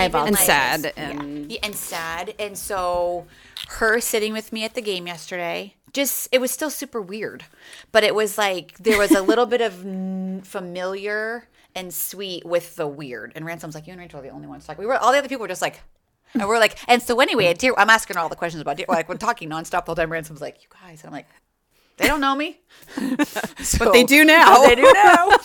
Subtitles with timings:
[0.00, 2.34] And even, and like- sad and Yeah, and sad.
[2.38, 3.26] And so
[3.68, 7.44] her sitting with me at the game yesterday, just it was still super weird,
[7.92, 9.74] but it was like there was a little bit of
[10.46, 13.32] familiar and sweet with the weird.
[13.34, 14.68] And Ransom's like, you and Rachel are the only ones.
[14.68, 15.80] Like we were, all the other people were just like.
[16.32, 18.86] And we're like, and so anyway, dear, I'm asking her all the questions about deer.
[18.88, 20.12] Like we're talking nonstop the whole time.
[20.12, 21.26] Ransom's like, you guys, and I'm like,
[22.00, 22.58] they don't know me,
[23.78, 24.66] but they do now.
[24.66, 25.30] they do now.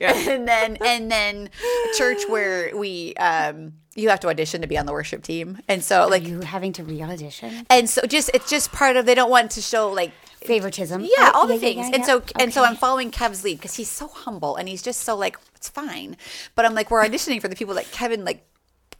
[0.28, 1.50] And then and then
[1.96, 5.58] church where we um you have to audition to be on the worship team.
[5.68, 9.14] And so like you having to re-audition and so just it's just part of they
[9.14, 11.04] don't want to show like favoritism.
[11.04, 11.88] yeah, all the yeah, things.
[11.88, 12.04] yeah, and yeah.
[12.04, 15.16] so and so I'm following Kev's lead because he's so humble and he's just so
[15.16, 16.16] like it's fine.
[16.54, 18.46] But I'm like we're auditioning for the people that Kevin like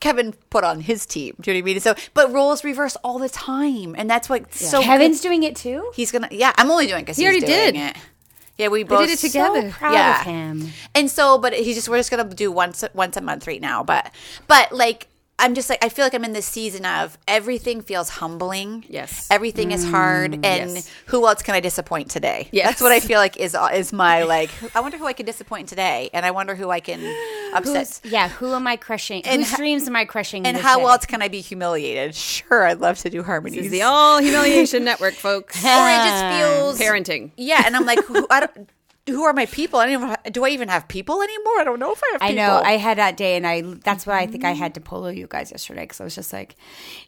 [0.01, 1.35] Kevin put on his team.
[1.41, 1.81] Do you know what I mean?
[1.81, 5.91] So but roles reverse all the time, and that's what so Kevin's doing it too.
[5.95, 6.53] He's gonna yeah.
[6.57, 7.91] I'm only doing it because He he's already doing did.
[7.91, 7.97] it.
[8.57, 9.71] Yeah, we both we did it together.
[9.71, 10.21] So proud Yeah.
[10.21, 10.69] of him.
[10.95, 13.83] And so, but he's just we're just gonna do once once a month right now.
[13.85, 14.13] But
[14.49, 15.07] but like
[15.41, 18.85] I'm just like I feel like I'm in this season of everything feels humbling.
[18.89, 19.29] Yes.
[19.31, 20.91] everything is hard, mm, and Yes.
[21.07, 22.49] who else can I disappoint today?
[22.51, 22.67] Yes.
[22.69, 24.51] that's what I feel like is uh, is my like.
[24.75, 27.01] I wonder who I can disappoint today, and I wonder who I can
[27.55, 28.01] upset.
[28.03, 29.25] Who's, yeah, who am I crushing?
[29.27, 30.45] And Whose ho- dreams am I crushing?
[30.47, 30.85] and how day?
[30.85, 32.15] else can I be humiliated?
[32.17, 33.67] Sure, I'd love to do This harmonies.
[33.67, 35.57] is the All Humiliation Network, folks.
[35.65, 37.31] or it just ah, feels Parenting.
[37.37, 38.69] Yeah, and I'm like, who, I don't.
[39.09, 39.79] Who are my people?
[39.81, 41.59] I don't even, do I even have people anymore?
[41.61, 42.23] I don't know if I have.
[42.23, 42.61] I know.
[42.65, 43.63] I had that day, and I.
[43.63, 46.33] That's why I think I had to polo you guys yesterday because I was just
[46.33, 46.57] like,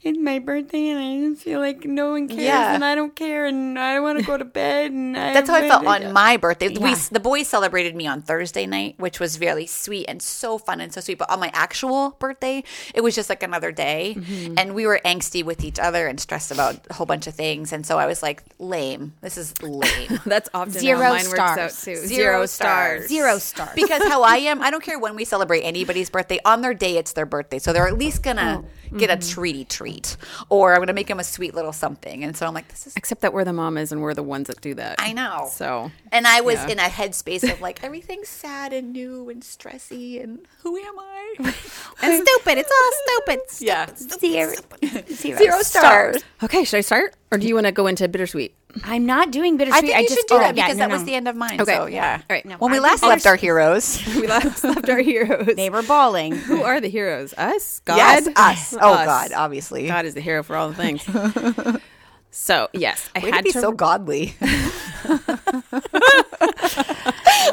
[0.03, 2.75] it's my birthday, and I just feel like no one cares, Yeah.
[2.75, 5.57] and I don't care, and I want to go to bed, and I, That's how
[5.57, 6.69] I felt on my birthday.
[6.69, 10.81] We the boys celebrated me on Thursday night, which was really sweet and so fun
[10.81, 11.19] and so sweet.
[11.19, 14.55] But on my actual birthday, it was just like another day, Mm-hmm.
[14.59, 17.73] and we were angsty with each other and stressed about a whole bunch of things.
[17.73, 19.13] And so I was like, lame.
[19.21, 20.21] This is lame.
[20.27, 21.57] That's often Zero how mine stars.
[21.57, 21.90] works out too.
[21.97, 23.09] Zero stars.
[23.09, 23.75] Zero stars.
[23.75, 26.39] because how I am, I don't care when we celebrate anybody's birthday.
[26.45, 29.29] On their day, it's their birthday, so they're at least gonna Oh, get a mm-hmm.
[29.35, 30.17] treaty treat,
[30.49, 32.25] or I'm gonna make them a sweet little something.
[32.25, 32.97] And so I'm like, this is.
[32.97, 34.97] Except that we're the mamas and we're the ones that do that.
[34.99, 35.49] I know.
[35.53, 36.69] So And I was Yeah.
[36.71, 41.35] in a headspace of like everything's sad and new and stressy, and who am I?
[42.03, 42.59] and stupid.
[42.59, 42.93] It's all
[43.25, 43.41] stupid.
[43.61, 44.55] yeah, Zero,
[45.13, 46.23] zero, zero stars.
[46.43, 48.55] okay, should I start, or do you want to go into bittersweet?
[48.85, 49.81] I'm not doing I bittersweet.
[49.93, 51.37] think you just should do oh, that yeah, because no, that was the end of
[51.37, 51.61] mine.
[51.61, 51.75] Okay.
[51.75, 52.19] So yeah.
[52.21, 52.45] All right.
[52.45, 54.01] No, when we I last left our heroes.
[54.21, 55.55] We last left our heroes.
[55.57, 56.35] They were bawling.
[56.51, 57.33] Who are the heroes?
[57.35, 57.81] Us?
[57.85, 57.97] God?
[57.97, 58.75] Yes, us.
[58.81, 59.07] Oh Us.
[59.07, 59.87] God, obviously.
[59.87, 61.03] God is the hero for all the things.
[62.31, 63.61] so yes, I Way to had be to.
[63.61, 64.35] so godly.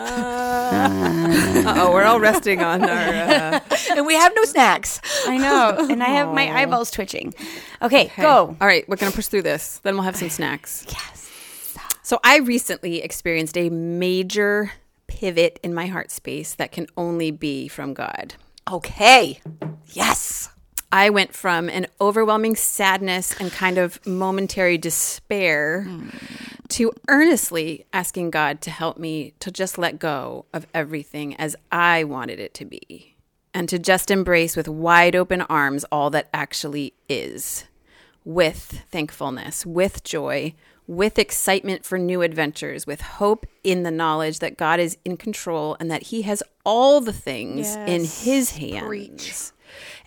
[1.68, 2.90] oh, we're all resting on our.
[2.90, 3.60] Uh,
[3.96, 5.02] and we have no snacks.
[5.26, 7.34] I know, and I have my eyeballs twitching.
[7.82, 8.56] Okay, go.
[8.60, 9.80] All right, we're gonna push through this.
[9.80, 10.86] Then we'll have some snacks.
[10.98, 11.24] Yes.
[12.02, 14.72] So I recently experienced a major
[15.08, 18.36] pivot in my heart space that can only be from God.
[18.72, 19.42] Okay.
[19.88, 20.50] Yes.
[20.90, 25.86] I went from an overwhelming sadness and kind of momentary despair
[26.70, 32.04] to earnestly asking God to help me to just let go of everything as I
[32.04, 33.16] wanted it to be
[33.54, 37.66] and to just embrace with wide open arms all that actually is
[38.24, 40.54] with thankfulness, with joy,
[40.86, 45.78] with excitement for new adventures, with hope in the knowledge that God is in control
[45.80, 49.54] and that He has all the things in His hands.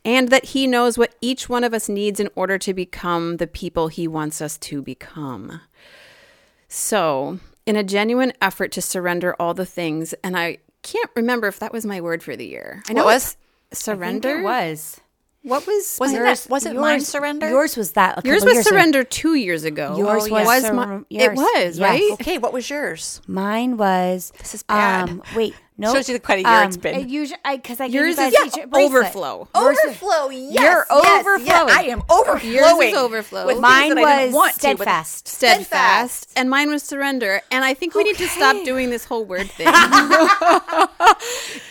[0.04, 3.46] And that He knows what each one of us needs in order to become the
[3.46, 5.60] people He wants us to become.
[6.72, 11.58] So, in a genuine effort to surrender all the things, and I can't remember if
[11.58, 12.82] that was my word for the year.
[12.88, 13.36] I know What it's
[13.72, 14.38] surrender.
[14.38, 15.00] It was.
[15.42, 16.44] What was Wasn't yours?
[16.44, 17.48] that wasn't mine surrender?
[17.48, 18.18] Yours was that.
[18.18, 18.76] A Yours was years ago.
[18.76, 19.96] surrender two years ago.
[19.96, 20.62] Yours Oh, was, yes.
[20.66, 21.04] sur- my- yours.
[21.10, 21.80] it was Yes.
[21.80, 22.10] right.
[22.12, 23.20] Okay, what was yours?
[23.26, 24.32] Mine was.
[24.38, 25.08] This is bad.
[25.08, 25.94] Um, wait, no.
[25.94, 26.94] Shows you the kind of year it's Um, been.
[27.00, 29.04] it usually, because I, gave Yours you is guys each a bracelet.
[29.06, 29.48] overflow.
[29.54, 30.52] Overflow, yes.
[30.62, 31.46] You're yes, overflowing.
[31.46, 32.54] Yeah, I am overflowing.
[32.54, 33.46] Yours is overflow.
[33.46, 35.28] with Mine that I didn't was want to, but- steadfast.
[35.28, 37.40] steadfast, and mine was surrender.
[37.50, 39.66] And I think we need to stop doing this whole word thing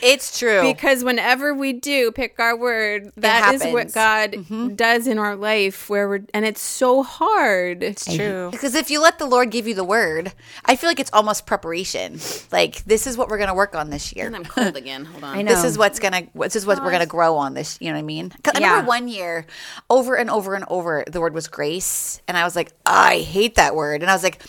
[0.02, 0.62] It's true.
[0.62, 4.48] because whenever we do pick our word, that is what happens.
[4.50, 5.90] God does in our life.
[5.90, 7.84] Where we're and it's so hard.
[7.84, 8.50] It's true.
[8.52, 10.34] Because if you let the Lord give you the word,
[10.66, 12.20] I feel like it's almost preparation.
[12.52, 14.26] Like this is what we're going to work on this year.
[14.28, 15.06] And I'm cold again.
[15.06, 15.36] Hold on.
[15.38, 15.52] I know.
[15.54, 16.24] This is what's gonna.
[16.36, 17.54] This is what we're gonna grow on.
[17.54, 18.30] This, you know what I mean?
[18.44, 18.70] 'Cause I Yeah.
[18.72, 19.46] remember one year,
[19.90, 23.56] over and over and over, the word was grace, and I was like, I hate
[23.56, 24.42] that word, and I was like,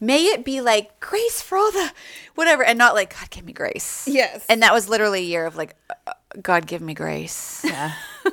[0.00, 1.92] may it be like grace for all the
[2.34, 4.06] whatever, and not like God give me grace.
[4.08, 4.44] Yes.
[4.48, 5.74] and that was literally a year of like,
[6.06, 6.12] uh,
[6.42, 7.62] God give me grace.
[7.64, 7.92] Yeah.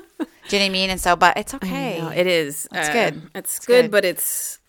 [0.49, 0.89] Do you know what I mean?
[0.91, 1.99] And so, but it's okay.
[2.15, 2.69] It is.
[2.71, 3.21] It's Uh, good.
[3.35, 3.91] It's, It's good, good.
[3.91, 4.59] but it's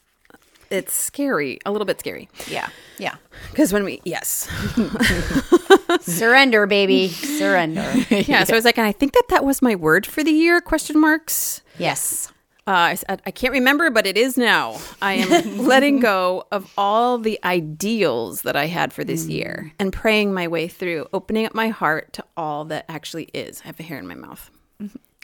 [0.71, 2.29] it's scary, a little bit scary.
[2.49, 2.69] Yeah.
[2.99, 3.17] Yeah.
[3.51, 4.49] Because when we, yes.
[6.01, 7.09] Surrender, baby.
[7.09, 7.93] Surrender.
[8.11, 8.45] Yeah.
[8.45, 10.61] So I was like, and I think that that was my word for the year,
[10.61, 11.63] question marks.
[11.79, 12.33] Yes.
[12.67, 14.79] Uh, I, I can't remember, but it is now.
[15.01, 19.91] I am letting go of all the ideals that I had for this year and
[19.93, 23.63] praying my way through, opening up my heart to all that actually is.
[23.65, 24.51] I have a hair in my mouth.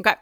[0.01, 0.15] Okay.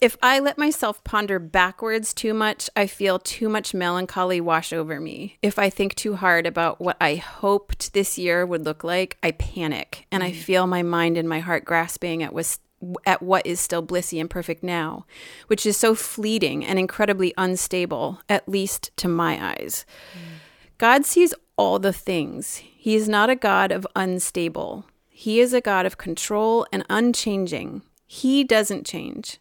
[0.00, 4.98] If I let myself ponder backwards too much, I feel too much melancholy wash over
[4.98, 5.36] me.
[5.42, 9.32] If I think too hard about what I hoped this year would look like, I
[9.32, 10.36] panic and I mm.
[10.36, 12.58] feel my mind and my heart grasping at was
[13.04, 15.04] at what is still blissy and perfect now,
[15.48, 19.84] which is so fleeting and incredibly unstable, at least to my eyes.
[20.14, 20.38] Mm.
[20.78, 22.56] God sees all the things.
[22.56, 24.86] He is not a God of unstable.
[25.10, 27.82] He is a God of control and unchanging.
[28.06, 29.38] He doesn't change.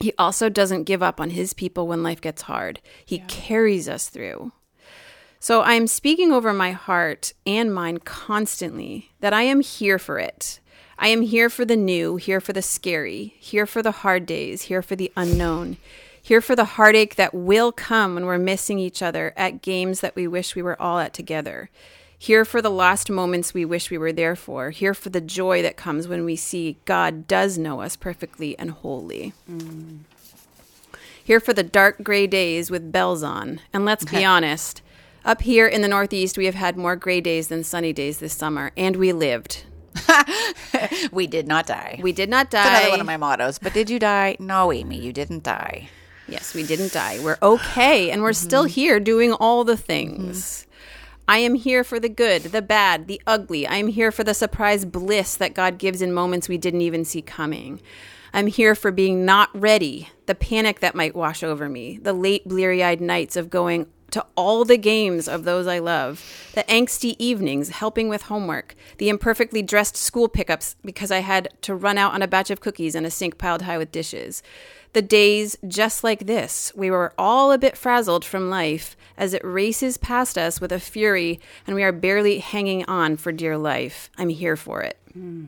[0.00, 2.80] He also doesn't give up on his people when life gets hard.
[3.04, 4.52] He carries us through.
[5.38, 10.60] So I'm speaking over my heart and mind constantly that I am here for it.
[10.98, 14.62] I am here for the new, here for the scary, here for the hard days,
[14.62, 15.78] here for the unknown,
[16.20, 20.14] here for the heartache that will come when we're missing each other at games that
[20.14, 21.70] we wish we were all at together.
[22.22, 24.68] Here for the last moments we wish we were there for.
[24.68, 28.72] Here for the joy that comes when we see God does know us perfectly and
[28.72, 29.32] wholly.
[29.50, 30.00] Mm.
[31.24, 33.60] Here for the dark gray days with bells on.
[33.72, 34.82] And let's be honest,
[35.24, 38.34] up here in the Northeast, we have had more gray days than sunny days this
[38.34, 39.64] summer, and we lived.
[41.12, 42.00] We did not die.
[42.02, 42.90] We did not It's another die.
[42.90, 43.58] one of my mottos.
[43.58, 44.36] But did you die?
[44.38, 45.88] No, Amy, you didn't die.
[46.28, 47.18] Yes, we didn't die.
[47.18, 48.46] We're okay, and we're mm-hmm.
[48.46, 50.38] still here doing all the things.
[50.38, 50.69] Mm-hmm.
[51.30, 53.64] I am here for the good, the bad, the ugly.
[53.64, 57.04] I am here for the surprise bliss that God gives in moments we didn't even
[57.04, 57.80] see coming.
[58.32, 62.48] I'm here for being not ready, the panic that might wash over me, the late
[62.48, 66.24] bleary eyed nights of going to all the games of those I love,
[66.54, 71.74] the angsty evenings helping with homework, the imperfectly dressed school pickups because I had to
[71.74, 74.42] run out on a batch of cookies and a sink piled high with dishes.
[74.92, 79.44] The days just like this, we were all a bit frazzled from life as it
[79.44, 84.10] races past us with a fury and we are barely hanging on for dear life.
[84.18, 84.98] I'm here for it.
[85.12, 85.46] Hmm.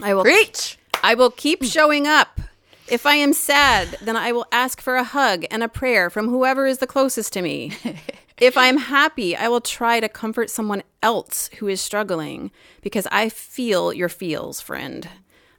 [0.00, 0.78] I will Preach.
[1.02, 2.40] I will keep showing up.
[2.88, 6.28] If I am sad, then I will ask for a hug and a prayer from
[6.28, 7.72] whoever is the closest to me.
[8.38, 12.52] if I am happy, I will try to comfort someone else who is struggling
[12.82, 15.08] because I feel your feels, friend.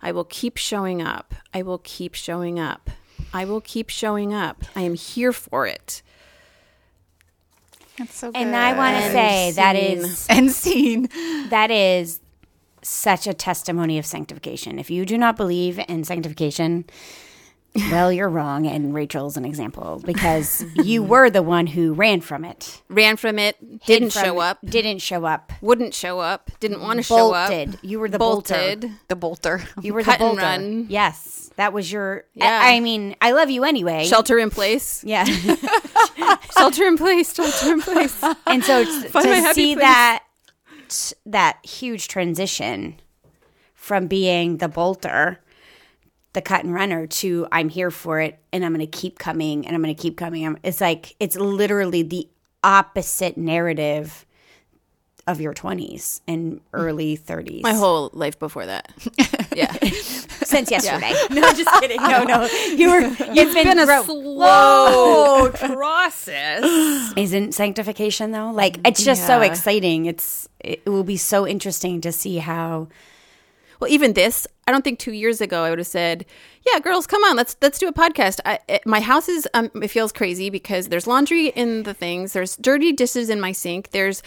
[0.01, 1.35] I will keep showing up.
[1.53, 2.89] I will keep showing up.
[3.33, 4.63] I will keep showing up.
[4.73, 6.01] I am here for it.
[7.97, 8.37] That's so good.
[8.37, 11.09] And I want to say that is and scene.
[11.49, 12.21] that is
[12.87, 14.79] such a testimony of sanctification.
[14.79, 16.85] If you do not believe in sanctification,
[17.91, 18.65] well, you're wrong.
[18.65, 22.81] And Rachel's an example because you were the one who ran from it.
[22.89, 25.53] Ran from it, didn't from show it, up, Didn't show up.
[25.61, 27.49] wouldn't show up, didn't want to show up.
[27.49, 27.77] Bolted.
[27.83, 28.55] You were the bolter.
[28.55, 28.91] bolted.
[29.09, 29.61] The bolter.
[29.81, 30.41] You were Cut the and bolter.
[30.41, 30.85] run.
[30.89, 32.23] Yes, that was your.
[32.33, 32.45] Yeah.
[32.63, 34.05] I, I mean, I love you anyway.
[34.05, 35.03] Shelter in place.
[35.03, 35.25] Yeah.
[36.57, 37.33] Shelter in place.
[37.33, 38.23] Shelter in place.
[38.47, 39.77] and so t- to see place.
[39.83, 40.23] that
[41.25, 42.99] that huge transition
[43.73, 45.39] from being the bolter
[46.33, 49.65] the cut and runner to i'm here for it and i'm going to keep coming
[49.65, 50.57] and i'm going to keep coming.
[50.63, 52.27] It's like it's literally the
[52.63, 54.25] opposite narrative
[55.27, 58.91] of your 20s and early 30s My whole life before that.
[59.55, 59.71] Yeah.
[60.43, 61.13] since yesterday.
[61.31, 61.97] No just kidding.
[62.01, 62.47] No no.
[62.75, 67.13] You were you've been, been a slow process.
[67.17, 68.51] isn't sanctification though?
[68.51, 70.05] Like it's just so exciting.
[70.05, 72.87] It's it will be so interesting to see how
[73.79, 76.25] Well, even this, I don't think two years ago I would have said,
[76.71, 79.71] "Yeah, girls, come on, let's let's do a podcast." I, it, my house is um,
[79.75, 83.91] it feels crazy because there's laundry in the things, there's dirty dishes in my sink,
[83.91, 84.21] there's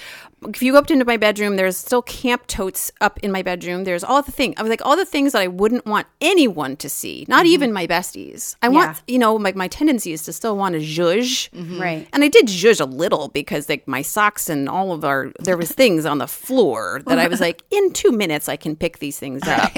[0.49, 3.85] if you go up into my bedroom, there's still camp totes up in my bedroom.
[3.85, 4.55] There's all the thing.
[4.57, 7.73] I was like all the things that I wouldn't want anyone to see, not even
[7.73, 8.57] my besties.
[8.63, 11.49] I want, you know, like my tendency is to still want to zhuzh.
[11.79, 15.33] right And I did zhuzh a little because like my socks and all of our
[15.41, 18.77] there was things on the floor that I was like, in two minutes I can
[18.77, 19.73] pick these things up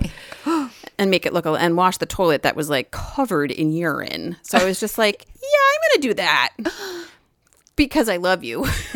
[1.02, 4.36] and make it look and wash the toilet that was like covered in urine.
[4.42, 6.52] So I was just like, yeah, I'm gonna do that
[7.76, 8.60] because I love you.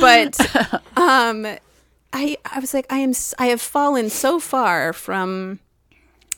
[0.00, 0.38] but
[0.98, 1.46] um,
[2.12, 5.58] I I was like, I am I have fallen so far from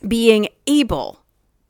[0.07, 1.21] being able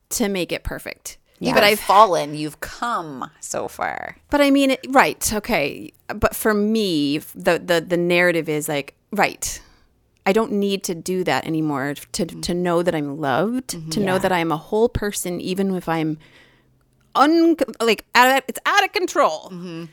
[0.09, 1.17] to make it perfect.
[1.39, 1.55] Yeah.
[1.55, 2.35] But I've fallen.
[2.35, 4.17] You've come so far.
[4.29, 5.33] but I mean, right?
[5.33, 9.59] Okay, but for me, the the the narrative is like, right.
[10.25, 14.17] I don't need to do that anymore to to know that I'm loved, to know
[14.17, 16.17] that I am a whole person, even if I'm
[17.15, 19.49] un like out of, it's out of control.
[19.51, 19.85] Mm-hmm.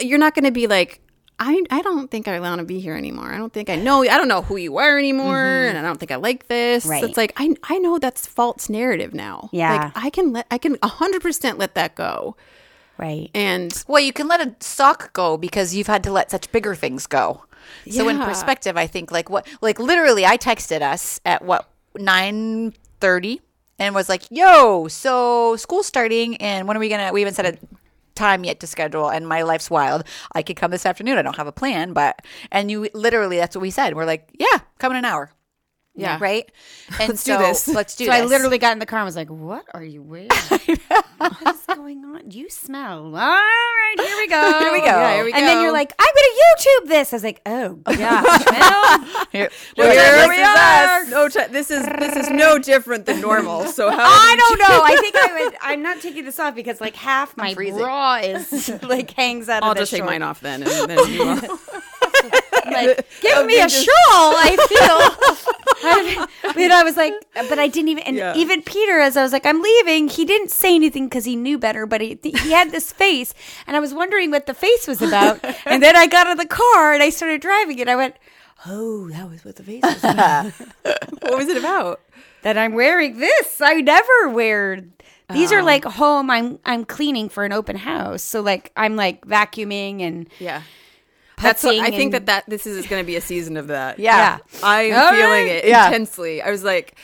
[0.00, 1.00] You're not going to be like.
[1.42, 3.32] I, I don't think I want to be here anymore.
[3.32, 4.02] I don't think I know.
[4.02, 5.68] I don't know who you are anymore, Mm-hmm.
[5.74, 6.84] and I don't think I like this.
[6.84, 7.02] Right.
[7.02, 9.48] It's like I I know that's false narrative now.
[9.50, 9.72] Yeah.
[9.72, 12.36] like I can let I can hundred percent let that go.
[12.98, 13.30] Right.
[13.34, 16.74] And Well, you can let a sock go because you've had to let such bigger
[16.74, 17.44] things go.
[17.88, 23.40] So in perspective, I think like what like literally I texted us at what 9:30
[23.78, 27.34] and was like, "Yo, so school's starting and when are we going to we haven't
[27.34, 27.58] set a
[28.14, 30.04] time yet to schedule and my life's wild.
[30.32, 31.16] I could come this afternoon.
[31.18, 33.94] I don't have a plan, but and you literally that's what we said.
[33.94, 35.32] We're like, "Yeah, come in an hour."
[35.94, 36.18] Yeah.
[36.20, 36.50] Right?
[37.00, 37.68] And Let's do so this.
[37.68, 38.20] let's do So this.
[38.20, 40.28] I literally got in the car and was like, "What are you wearing?
[41.18, 42.30] what is going on?
[42.30, 43.04] You smell.
[43.06, 44.58] All right, here we go.
[44.60, 44.86] Here we go.
[44.86, 47.40] Yeah, here we and then you're like, "I'm going to YouTube this." I was like,
[47.46, 51.00] "Oh, oh gosh, well, Here, Here this we is are.
[51.02, 51.08] us.
[51.10, 53.66] No, t- this is this is no different than normal.
[53.66, 54.82] So how I don't know.
[54.84, 55.54] I think I would.
[55.62, 57.78] I'm not taking this off because like half my freezing.
[57.78, 60.10] bra is like hangs out I'll of the just take short.
[60.10, 60.62] mine off then.
[60.64, 61.58] And then you will.
[62.70, 63.86] Like, give me a shawl.
[64.36, 65.66] I feel.
[66.42, 68.02] But I was like, but I didn't even.
[68.04, 68.34] And Yeah.
[68.36, 70.08] even Peter, as I was like, I'm leaving.
[70.08, 71.86] He didn't say anything because he knew better.
[71.86, 73.34] But he he had this face,
[73.66, 75.40] and I was wondering what the face was about.
[75.64, 78.16] and then I got in the car and I started driving, and I went,
[78.66, 80.52] "Oh, that was what the face was about."
[81.22, 82.00] what was it about?
[82.42, 83.60] that I'm wearing this.
[83.60, 84.82] I never wear.
[85.32, 85.64] These are oh.
[85.64, 86.30] like home.
[86.30, 90.62] I'm I'm cleaning for an open house, so like I'm like vacuuming and Yeah.
[91.42, 93.68] That's what, I think that and- that this is going to be a season of
[93.68, 93.98] that.
[93.98, 94.38] Yeah.
[94.62, 95.46] I'm All feeling right.
[95.46, 95.86] it Yeah.
[95.86, 96.42] intensely.
[96.42, 96.94] I was like,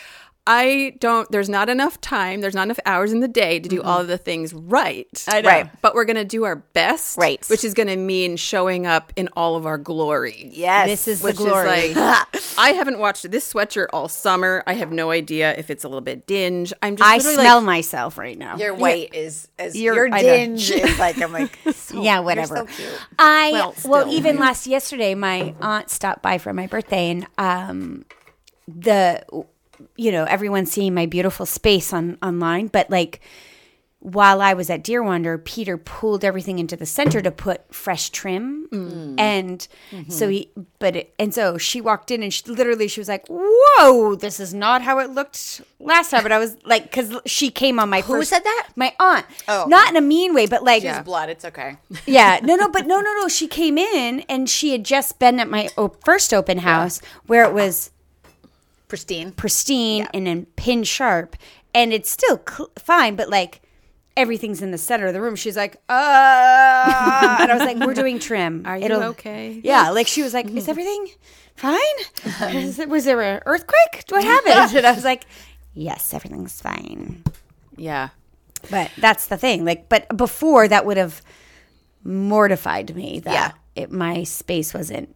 [0.46, 1.28] I don't.
[1.30, 2.40] There's not enough time.
[2.40, 5.06] There's not enough hours in the day to do all of the things right.
[5.28, 5.48] I know.
[5.48, 5.82] Right.
[5.82, 7.18] But we're going to do our best.
[7.18, 7.44] Right.
[7.48, 10.50] Which is going to mean showing up in all of our glory.
[10.52, 10.88] Yes.
[10.88, 11.68] This is the glory.
[11.68, 12.26] is like,
[12.58, 14.62] I haven't watched this sweatshirt all summer.
[14.66, 16.72] I have no idea if it's a little bit dinge.
[16.80, 18.56] I'm just I smell like, myself right now.
[18.56, 20.28] Your white is, is You're- your I know.
[20.28, 22.56] dinge is like I'm like so- yeah, you're whatever.
[22.56, 22.88] so cute.
[23.18, 24.14] I Well, well, still.
[24.14, 28.04] even last yesterday, my aunt stopped by for my birthday, and um,
[28.68, 29.24] the
[29.96, 33.20] you know everyone's seeing my beautiful space on online, but like
[34.06, 38.10] while I was at Deer Wonder, Peter pulled everything into the center to put fresh
[38.10, 39.14] trim, mm.
[39.18, 40.10] and mm-hmm.
[40.10, 40.52] so he.
[40.78, 44.38] But it, and so she walked in, and she literally she was like, "Whoa, this
[44.38, 47.88] is not how it looked last time." But I was like, because she came on
[47.88, 48.68] my Who first, said that?
[48.76, 49.26] My aunt.
[49.48, 49.64] Oh.
[49.66, 51.28] not in a mean way, but like It's blood.
[51.28, 51.76] It's okay.
[52.06, 53.26] yeah, no, no, but no, no, no.
[53.26, 55.68] She came in and she had just been at my
[56.04, 57.90] first open house where it was
[58.88, 59.32] Pristine.
[59.32, 61.36] pristine and then pin sharp,
[61.74, 63.60] and it's still cl- fine, but like
[64.16, 65.34] everything's in the center of the room.
[65.36, 65.92] She's like, uh,
[67.40, 68.62] and I was like, we're doing trim.
[68.64, 69.60] Are you It'll- okay?
[69.64, 71.08] Yeah, like she was like, is everything
[71.56, 71.80] fine?
[72.54, 74.04] Is it- was there an earthquake?
[74.10, 74.76] What happened?
[74.76, 75.26] And I was like,
[75.74, 77.24] yes, everything's fine.
[77.76, 78.10] yeah.
[78.70, 79.64] But that's the thing.
[79.64, 81.22] Like, but before that would have
[82.04, 83.82] mortified me that Yeah.
[83.82, 85.14] it, my space wasn't.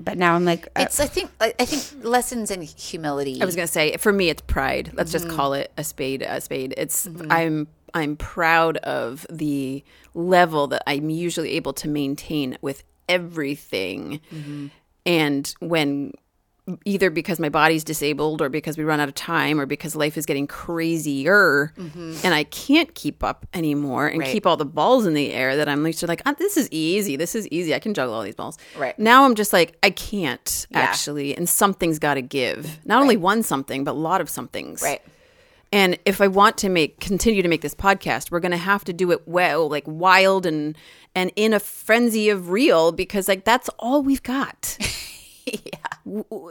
[0.00, 3.40] But now I'm like, uh, It's I think I I think lessons in humility.
[3.40, 4.90] I was gonna say for me it's pride.
[4.94, 5.26] Let's Mm-hmm.
[5.28, 6.74] just call it a spade a spade.
[6.76, 9.82] It's I'm I'm proud of the
[10.14, 14.20] level that I'm usually able to maintain with everything.
[14.32, 14.66] Mm-hmm.
[15.06, 16.12] And when
[16.84, 20.16] either because my body's disabled or because we run out of time or because life
[20.16, 24.20] is getting crazier and I can't keep up anymore and Mm-hmm.
[24.26, 24.32] Right.
[24.32, 26.68] keep all the balls in the air that I'm used to like ah, this is
[26.70, 27.16] easy.
[27.16, 27.74] This is easy.
[27.74, 28.58] I can juggle all these balls.
[28.76, 28.98] Right.
[28.98, 30.78] Now I'm just like, I can't Yeah.
[30.80, 31.36] actually.
[31.36, 32.78] And something's got to give.
[32.84, 34.82] Not only one something, but a lot of somethings.
[34.82, 35.00] right.
[35.72, 38.82] And if I want to make continue to make this podcast, we're going to have
[38.86, 40.76] to do it well, like wild and
[41.14, 44.76] and in a frenzy of real because like that's all we've got.
[45.64, 45.78] yeah.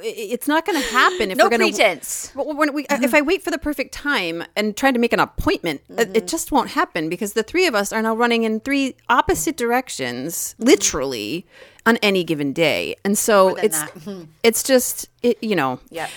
[0.01, 2.31] It's not going to happen if No we're going to pretense.
[2.35, 5.19] when we, uh, if I wait for the perfect time and try to make an
[5.19, 8.43] appointment, uh, it- it just won't happen because the three of us are now running
[8.43, 11.45] in three opposite directions, literally,
[11.85, 12.95] on any given day.
[13.03, 14.27] And so it's that.
[14.43, 15.79] it's just it, you know.
[15.89, 16.07] Yeah.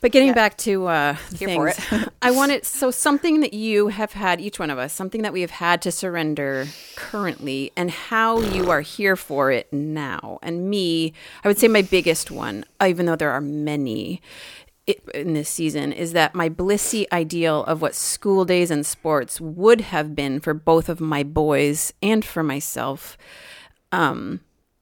[0.00, 4.14] But getting back to uh, Here for things, I wanted so something that you have
[4.14, 6.66] had each one of us, something that we have had to surrender
[6.96, 10.38] currently, and how you are here for it now.
[10.42, 11.12] And me,
[11.44, 14.22] I would say my biggest one, even though there are many
[14.86, 19.38] it, in this season, is that my blissy ideal of what school days and sports
[19.38, 23.18] would have been for both of my boys and for myself
[23.92, 24.40] um,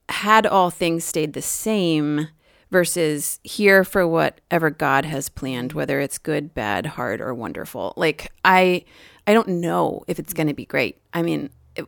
[0.08, 2.28] had all things stayed the same
[2.70, 7.94] versus here for whatever God has planned, whether it's good, bad, hard, or wonderful.
[7.96, 8.84] Like I,
[9.26, 11.00] I don't know if it's going to be great.
[11.12, 11.86] I mean, it,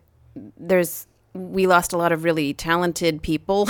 [0.58, 3.68] there's we lost a lot of really talented people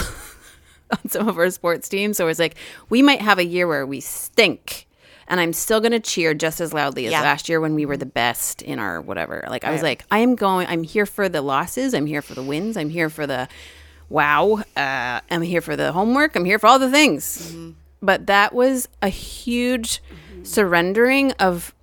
[0.90, 2.55] on some of our sports teams, so it's like
[2.88, 4.87] we might have a year where we stink
[5.29, 7.21] and I'm still going to cheer just as loudly as Yeah.
[7.23, 9.45] last year when we were the best in our whatever.
[9.49, 9.90] Like I was Right.
[9.90, 10.67] like, I am going.
[10.67, 11.95] I'm here for the losses.
[11.95, 12.76] I'm here for the wins.
[12.76, 13.47] I'm here for the
[14.11, 14.62] wow.
[14.76, 16.37] Uh, I'm here for the homework.
[16.37, 17.57] I'm here for all the things.
[18.02, 20.02] But that was a huge
[20.43, 21.75] surrendering of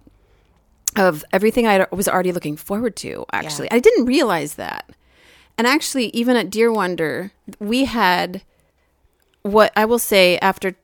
[0.95, 3.25] of everything I was already looking forward to.
[3.31, 4.89] Actually, I didn't realize that.
[5.57, 8.41] And actually, even at Deer Wonder, we had
[9.43, 10.75] what I will say after.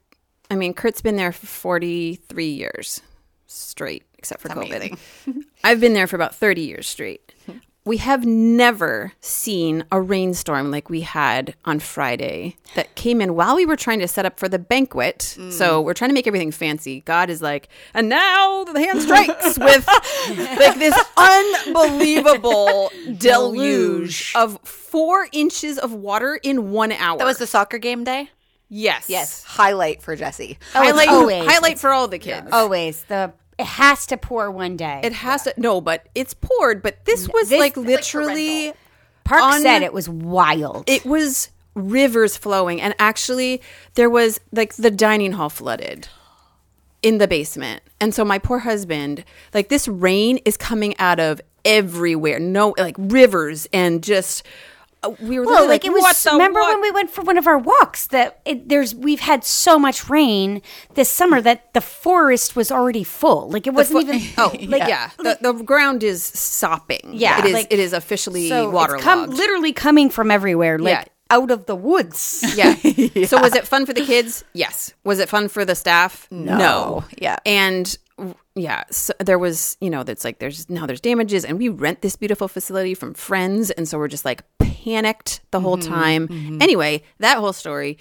[0.52, 3.02] I mean, Kurt's been there for forty three years
[3.48, 4.98] straight, except for COVID.
[5.64, 7.34] I've been there for about thirty years straight.
[7.86, 13.58] We have never seen a rainstorm like we had on Friday that came in while
[13.58, 15.36] we were trying to set up for the banquet.
[15.38, 15.52] Mm.
[15.52, 17.02] So we're trying to make everything fancy.
[17.02, 19.86] God is like, and now the hand strikes with
[20.58, 27.18] like this unbelievable deluge of four inches of water in one hour.
[27.18, 28.30] That was the soccer game day.
[28.70, 30.58] yes, Yes, highlight for Jesse.
[30.74, 31.46] Oh, highlight, always.
[31.52, 32.48] highlight for all the kids.
[32.52, 35.02] Always the it has to pour one day.
[35.04, 36.82] It has to no, but it's poured.
[36.82, 38.74] But this was This- like like literally,
[39.24, 40.84] Park on- said it was wild.
[40.88, 43.62] it was rivers flowing, and actually
[43.96, 46.08] there was like the dining hall flooded
[47.02, 51.42] in the basement, and so my poor husband, like this rain is coming out of
[51.66, 54.44] everywhere, no like rivers and just.
[55.04, 56.02] Uh, We were well, literally like, it was.
[56.02, 56.74] what the remember what?
[56.74, 58.08] when we went for one of our walks?
[58.08, 60.62] That it, there's we've had so much rain
[60.96, 63.50] this summer that the forest was already full.
[63.50, 64.22] Like it wasn't even.
[64.38, 67.12] Oh, like yeah, the, the ground is sopping.
[67.14, 67.54] Yeah, it is.
[67.54, 69.34] like- it is officially so waterlogged.
[69.34, 70.78] literally coming from everywhere.
[70.80, 71.38] Like Yeah.
[71.38, 72.44] out of the woods.
[72.56, 72.76] Yeah.
[73.26, 74.44] So was it fun for the kids?
[74.54, 74.94] Yes.
[75.04, 76.28] Was it fun for the staff?
[76.32, 77.04] No.
[77.18, 77.38] Yeah.
[77.46, 77.98] And
[78.56, 82.02] yeah, so there was, you know, that's like there's now there's damages and we rent
[82.02, 84.44] this beautiful facility from friends and so we're just like
[84.84, 86.28] panicked the whole mm-hmm, time.
[86.28, 86.62] Mm-hmm.
[86.62, 87.98] Anyway, that whole story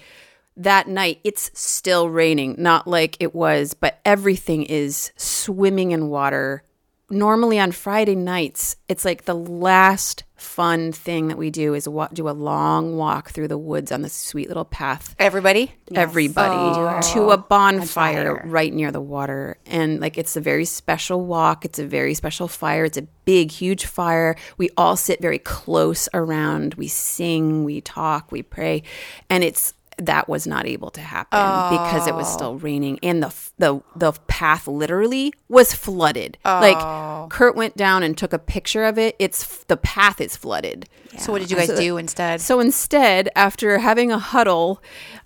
[0.55, 6.63] that night it's still raining, not like it was, but everything is swimming in water.
[7.09, 12.07] Normally on Friday nights, it's like the last fun thing that we do is wa-
[12.11, 15.71] do a long walk through the woods on this sweet little path Everybody.
[15.95, 18.41] everybody to a bonfire fire.
[18.49, 19.57] right near the water.
[19.65, 21.63] And like it's a very special walk.
[21.65, 22.83] It's a very special fire.
[22.85, 24.35] It's a big, huge fire.
[24.57, 26.73] We all sit very close around.
[26.73, 28.83] We sing, we talk, we pray.
[29.29, 31.39] And it's that was not able to happen
[31.77, 32.33] because it was oh.
[32.33, 36.37] still raining and the the the path literally was flooded.
[36.43, 37.27] Like oh.
[37.29, 39.15] Kurt went down and took a picture of it.
[39.19, 40.87] It's the path is flooded.
[41.17, 42.41] So what did you guys do instead?
[42.41, 44.81] So instead, after having a huddle,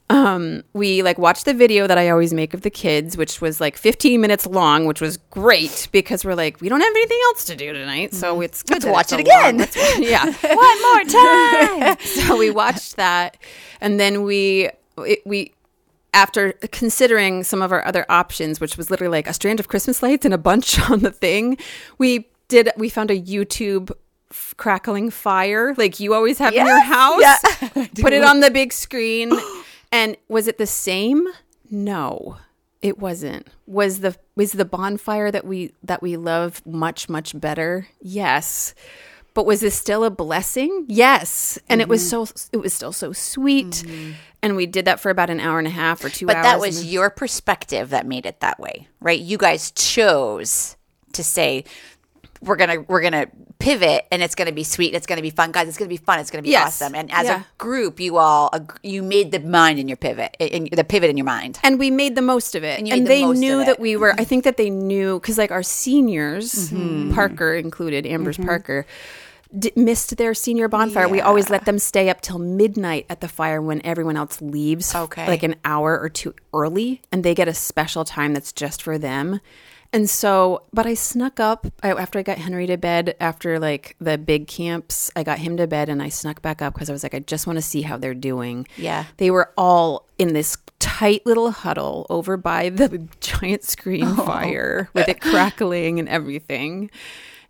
[0.09, 3.59] um, we like watched the video that I always make of the kids, which was
[3.59, 7.43] like 15 minutes long, which was great because we're like, we don't have anything else
[7.45, 9.69] to do tonight, so it's good Let's that watch it a long- again.
[10.01, 10.25] yeah.
[10.55, 11.97] One more time.
[12.05, 13.37] so we watched that,
[13.81, 15.53] and then we it, we
[16.13, 20.01] after considering some of our other options, which was literally like a strand of Christmas
[20.01, 21.57] lights and a bunch on the thing,
[21.97, 23.91] we did we found a YouTube
[24.31, 27.21] f- crackling fire like you always have in your house.
[27.21, 27.87] Yeah.
[27.99, 29.31] Put it on the big screen,
[29.91, 31.27] and was it the same?
[31.69, 32.37] No.
[32.81, 33.47] It wasn't.
[33.65, 37.87] Was the was the bonfire that we that we love much much better?
[38.01, 38.75] Yes.
[39.33, 40.85] But was this still a blessing?
[40.87, 41.59] Yes.
[41.69, 42.25] And it was mm-hmm.
[42.25, 43.67] so it was still so sweet.
[43.67, 44.11] Mm-hmm.
[44.41, 46.45] And we did that for about an hour and a half or 2 But hours.
[46.45, 49.19] that was your perspective that made it that way, right?
[49.19, 50.77] You guys chose
[51.13, 51.65] to say
[52.41, 53.27] we're gonna we're gonna
[53.59, 55.67] pivot, and it's gonna be sweet, and it's gonna be fun, guys.
[55.67, 56.19] It's gonna be fun.
[56.19, 56.81] It's gonna be Yes.
[56.81, 56.93] awesome.
[56.95, 57.39] And as Yeah.
[57.41, 58.51] a group, you all
[58.83, 61.59] you made the mind in your pivot, in the pivot in your mind.
[61.63, 62.77] and we made the most of it.
[62.79, 64.13] And And, you made the they knew that we were.
[64.19, 67.13] I think that they knew because like our seniors, Mm-hmm.
[67.13, 68.85] Parker included, Amber's Parker.
[69.57, 71.07] D- missed their senior bonfire.
[71.07, 74.93] We always let them stay up till midnight at the fire when everyone else leaves,
[74.93, 75.25] Okay.
[75.25, 78.97] like an hour or two early, and they get a special time that's just for
[78.97, 79.39] them.
[79.97, 83.95] And so, but I snuck up I, after I got Henry to bed after like
[83.99, 85.09] the big camps.
[85.15, 87.19] I got him to bed and I snuck back up because I was like, I
[87.19, 88.67] just want to see how they're doing.
[88.77, 89.05] Yeah.
[89.17, 94.23] They were all in this tight little huddle over by the giant screen oh.
[94.23, 96.91] fire with it crackling and everything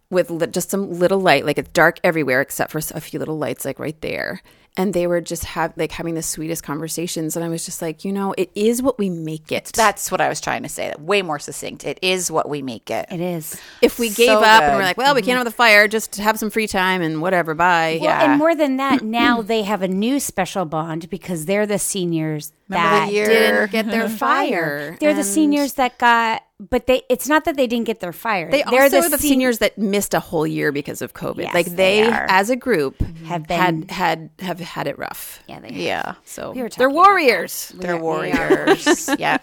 [0.09, 3.65] with just some little light like it's dark everywhere except for a few little lights
[3.65, 4.41] like right there
[4.77, 8.05] and they were just have like having the sweetest conversations and i was just like
[8.05, 10.93] you know it is what we make it That's what I was trying to say.
[10.99, 11.83] Way more succinct.
[11.85, 13.05] It is what we make it.
[13.11, 13.59] It is.
[13.81, 14.61] if we gave So up and good.
[14.67, 14.75] Mm-hmm.
[14.77, 17.53] we're like well we can't have the fire just have some free time and whatever
[17.53, 18.23] bye Well, Yeah.
[18.31, 22.51] and more than that, now they have a new special bond because they're the seniors
[22.69, 27.03] Remember that year didn't get their fire They're the seniors that got, but they.
[27.09, 28.51] It's not that they didn't get their fire.
[28.51, 31.43] They They're also are the sen- seniors that missed a whole year because of COVID.
[31.43, 32.25] Yes, like they they, are.
[32.29, 35.41] as a group, Have been- had had have had it rough.
[35.47, 35.69] Yeah, they.
[35.69, 36.15] Yeah.
[36.25, 37.71] So We were they're about warriors.
[37.75, 38.49] They're We are- we are.
[38.65, 39.09] warriors.
[39.19, 39.37] yeah.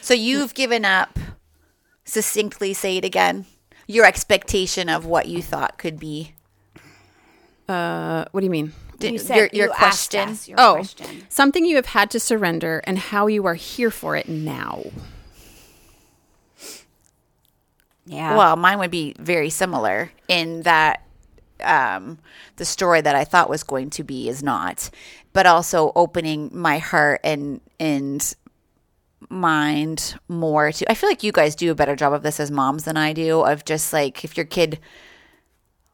[0.00, 1.18] So you've given up
[2.04, 3.46] succinctly say it again?
[3.88, 6.34] Your expectation of what you thought could be.
[7.68, 8.72] Uh, what do you mean?
[9.02, 10.28] Did- You said your your you asked question.
[10.30, 11.26] us your Oh, question.
[11.28, 14.82] something you have had to surrender and how you are here for it now.
[18.06, 18.36] Yeah.
[18.36, 21.02] Well, mine would be very similar in that
[21.62, 22.18] um,
[22.56, 24.90] the story that I thought was going to be is not,
[25.32, 28.34] but also opening my heart and and
[29.30, 30.90] mind more to.
[30.90, 33.12] I feel like you guys do a better job of this as moms than I
[33.12, 33.42] do.
[33.42, 34.80] Of just like if your kid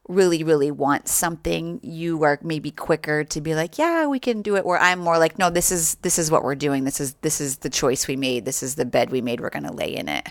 [0.08, 4.56] really really want something you are maybe quicker to be like yeah we can do
[4.56, 4.64] it.
[4.64, 6.84] Where i'm more like no this is this is what we're doing.
[6.84, 8.44] This is this is the choice we made.
[8.46, 9.40] This is the bed we made.
[9.40, 10.26] We're going to lay in it.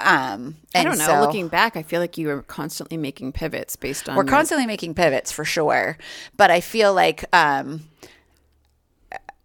[0.00, 1.06] Um I don't know.
[1.06, 4.16] so- Looking back, I feel like you were constantly making pivots based on.
[4.16, 5.96] we're your- constantly making pivots for sure.
[6.36, 7.88] But i feel like um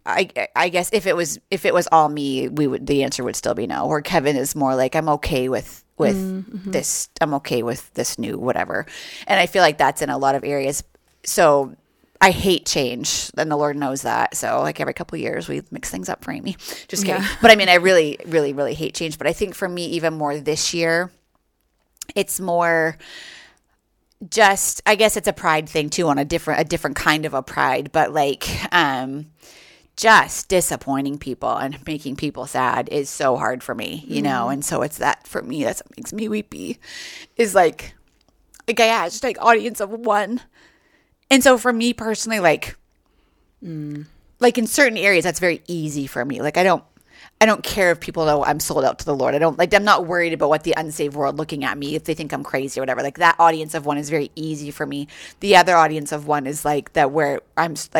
[0.06, 3.22] I, I guess if it was if it was all me we would the answer
[3.24, 3.86] would still be no.
[3.86, 6.70] Or kevin is more like i'm okay with with Mm-hmm.
[6.72, 8.86] this i'm okay with this new whatever.
[9.26, 10.82] And i feel like that's in a lot of areas.
[11.24, 11.74] So
[12.20, 14.36] i hate change and the lord knows that.
[14.36, 16.56] So like every couple of years we mix things up for amy.
[16.88, 17.22] Just kidding.
[17.42, 19.18] But i mean i really really really hate change.
[19.18, 21.10] But i think for me even more this year
[22.14, 22.96] it's more
[24.30, 27.34] just i guess it's a pride thing too on a different a different kind of
[27.34, 27.92] a pride.
[27.92, 29.26] But like um
[29.96, 34.44] just disappointing people and making people sad is so hard for me you know?
[34.44, 34.52] Mm-hmm.
[34.52, 36.78] And so it's that for me that's what makes me weepy
[37.36, 37.94] is like
[38.66, 40.40] like had just like audience of one.
[41.30, 42.76] And so for me personally like
[43.62, 44.06] mm.
[44.40, 46.42] like in certain areas that's very easy for me.
[46.42, 46.84] Like i don't
[47.40, 49.34] i don't care if people know i'm sold out to the lord.
[49.34, 52.04] I don't like i'm not worried about what the unsaved world looking at me if
[52.04, 53.02] they think i'm crazy or whatever.
[53.02, 55.08] Like that audience of one is very easy for me.
[55.40, 57.90] The other audience of one is like that where i'm s-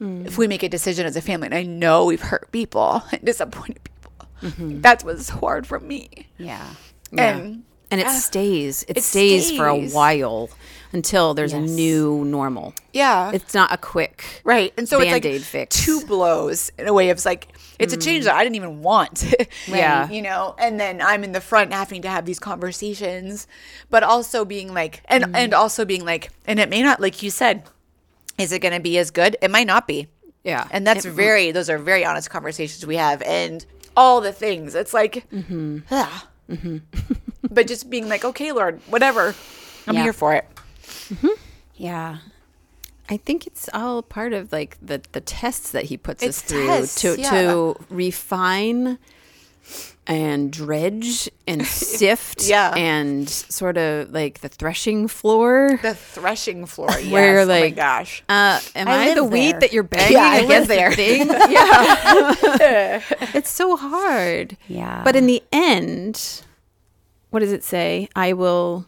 [0.00, 3.02] like if we make a decision as a family and i know we've hurt people
[3.12, 4.80] and disappointed people mm-hmm.
[4.80, 6.74] that's what's hard for me yeah.
[7.16, 8.84] and and it Ah, stays.
[8.84, 10.50] It, it stays, for a while
[10.92, 12.74] until there's a new normal.
[12.92, 14.42] yeah It's not a quick.
[14.44, 14.72] Right.
[14.76, 15.84] And so Band-Aid it's like fix.
[15.84, 18.02] two blows in a way of like it's a mm.
[18.02, 19.24] change that I didn't even want.
[19.66, 20.08] Yeah.
[20.10, 23.46] You know, and then I'm in the front having to have these conversations,
[23.90, 25.34] but also being like and mm.
[25.34, 27.64] and also being like and it may not like you said
[28.38, 29.36] is it going to be as good?
[29.42, 30.08] It might not be.
[30.44, 30.66] Yeah.
[30.70, 33.64] And that's very those are very honest conversations we have and
[33.96, 34.74] all the things.
[34.74, 35.80] It's like mm-hmm.
[35.90, 36.26] Ah.
[37.50, 39.34] but just being like okay, Lord, whatever.
[39.86, 40.02] I'm Yeah.
[40.04, 40.46] here for it.
[41.74, 42.18] Yeah.
[43.10, 46.48] I think it's all part of like the the tests that he puts It's us
[46.48, 47.30] through tests, to yeah.
[47.30, 48.98] to refine
[50.08, 52.74] and dredge and sift Yeah.
[52.74, 55.78] and sort of like the threshing floor.
[55.82, 56.88] The threshing floor.
[56.98, 57.12] Yes.
[57.12, 58.22] Where, oh my gosh.
[58.28, 60.90] Uh, am I I, the live wheat that you're bagging Yeah, against there.
[60.90, 61.28] the thing?
[61.50, 63.02] Yeah,
[63.34, 64.56] it's so hard.
[64.66, 65.02] Yeah.
[65.04, 66.42] But in the end,
[67.30, 68.08] what does it say?
[68.16, 68.86] I will.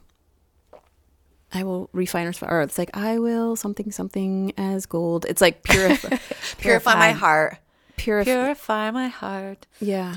[1.52, 5.26] I will refine or, or it's like I will something something as gold.
[5.28, 6.16] It's like purify,
[6.59, 7.59] Purify my heart.
[8.00, 8.30] Purify.
[8.30, 9.66] Purify my heart.
[9.80, 10.14] Yeah.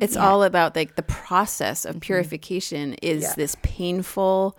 [0.00, 2.00] It's all about like the process of mm-hmm.
[2.00, 3.34] purification is Yeah.
[3.36, 4.56] this painful.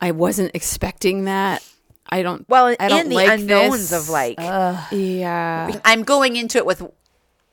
[0.00, 1.62] I wasn't expecting that.
[2.08, 2.48] I don't.
[2.48, 4.02] Well, I don't the like unknowns this.
[4.02, 5.80] of like, yeah.
[5.84, 6.82] I'm going into it with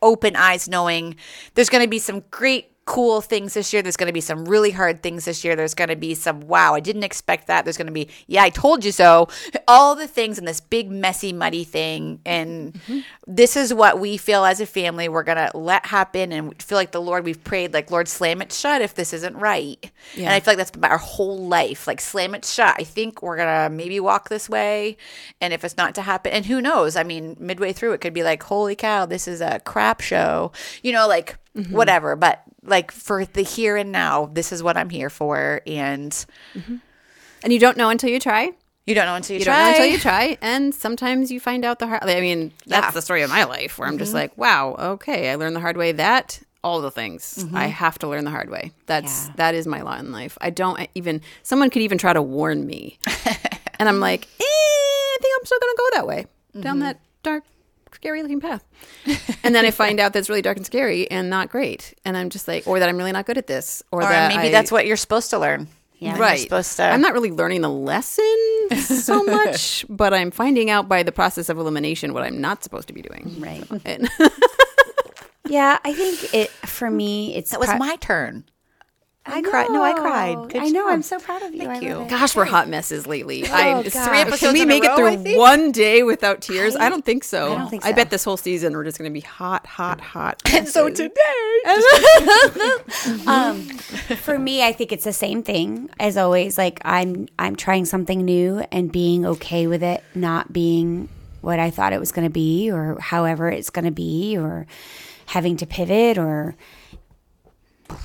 [0.01, 1.15] open eyes, knowing
[1.53, 3.81] there's going to be some great, cool things this year.
[3.81, 5.55] There's going to be some really hard things this year.
[5.55, 7.63] There's going to be some, wow, I didn't expect that.
[7.63, 9.27] There's going to be, yeah, I told you so.
[9.67, 12.19] All the things in this big, messy, muddy thing.
[12.25, 12.99] And Mm-hmm.
[13.27, 16.31] this is what we feel as a family we're going to let happen.
[16.31, 19.35] And feel like the Lord, we've prayed, like, Lord, slam it shut if this isn't
[19.37, 19.91] right.
[20.17, 21.85] And I feel like that's been our whole life.
[21.87, 22.75] Like, slam it shut.
[22.79, 24.97] I think we're going to maybe walk this way.
[25.39, 26.95] And if it's not to happen, and who knows?
[26.95, 30.51] I mean, midway through, it could be like, holy cow, this is a crap show,
[30.81, 31.75] you know, like Mm-hmm.
[31.75, 32.15] whatever.
[32.15, 35.61] But like for the here and now, this is what I'm here for.
[35.65, 36.13] And
[37.43, 38.51] And you don't know until you try.
[38.85, 39.55] you don't know until you, You try.
[39.55, 42.03] don't know until you try, and sometimes you find out the hard.
[42.03, 42.81] I mean, that's Yeah.
[42.87, 42.93] Mm-hmm.
[42.95, 45.77] the story of my life, where I'm just like, wow, okay, I learned the hard
[45.77, 45.91] way.
[45.91, 47.55] That all the things Mm-hmm.
[47.57, 48.71] I have to learn the hard way.
[48.85, 49.33] That's Yeah.
[49.37, 50.37] that is my lot in life.
[50.41, 51.21] I don't even.
[51.43, 52.99] Someone could even try to warn me,
[53.79, 56.25] and I'm like, eh, I think I'm still gonna go that way
[56.59, 56.79] down Mm-hmm.
[56.85, 57.43] that dark,
[58.01, 58.63] scary looking path.
[59.43, 62.29] and then I find out that's really dark and scary and not great, and I'm
[62.31, 64.51] just like, or that I'm really not good at this, or, Or that maybe I-
[64.51, 65.67] that's what you're supposed to learn.
[65.99, 66.13] Yeah.
[66.13, 66.39] You're right.
[66.39, 66.83] supposed to.
[66.83, 68.25] I'm not really learning the lesson
[68.75, 72.87] so much, but I'm finding out by the process of elimination what I'm not supposed
[72.87, 73.35] to be doing.
[73.39, 73.63] Right.
[73.85, 74.09] And
[75.47, 78.45] Yeah, I think it for me it's That was pro- my turn.
[79.23, 79.69] I cried.
[79.69, 80.49] No, I cried.
[80.49, 80.85] Good I know.
[80.85, 80.93] job.
[80.93, 81.61] I'm so proud of you.
[81.61, 81.93] Thank you.
[81.93, 82.09] love it.
[82.09, 83.43] Gosh, we're hot messes lately.
[83.47, 84.17] Oh, I, Oh, three gosh.
[84.17, 86.75] episodes Can we in make a it through one day without tears?
[86.75, 87.53] I, don't think so.
[87.53, 87.89] I don't think so.
[87.89, 90.41] I bet this whole season we're just going to be hot, hot, hot.
[90.53, 91.07] And so messes.
[91.07, 91.13] today,
[93.27, 93.61] um,
[94.17, 98.25] for me i think it's the same thing as always like i'm i'm trying something
[98.25, 101.07] new and being okay with it not being
[101.41, 104.65] what i thought it was going to be or however it's going to be or
[105.27, 106.55] having to pivot or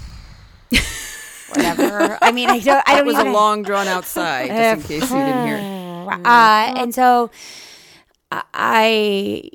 [1.56, 4.46] whatever i mean i don't i don't It was even a long drawn out sigh,
[4.48, 5.58] just in case you didn't hear.
[6.24, 7.30] uh, and so
[8.30, 9.50] I,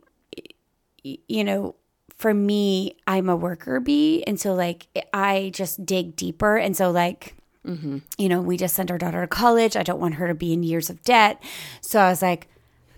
[1.04, 1.76] you know,
[2.18, 4.24] for me, I'm a worker bee.
[4.26, 6.58] And so, like, I just dig deeper.
[6.58, 7.36] And so, like,
[8.18, 9.76] you know, we just sent our daughter to college.
[9.76, 11.42] I don't want her to be in years of debt.
[11.82, 12.48] So I was like,